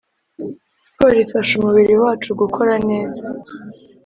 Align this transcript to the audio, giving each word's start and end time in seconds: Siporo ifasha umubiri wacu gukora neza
Siporo 0.81 1.17
ifasha 1.25 1.51
umubiri 1.59 1.93
wacu 2.01 2.29
gukora 2.41 2.73
neza 2.89 3.23